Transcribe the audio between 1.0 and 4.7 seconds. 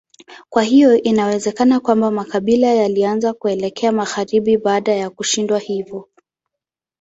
inawezekana kwamba makabila yalianza kuelekea magharibi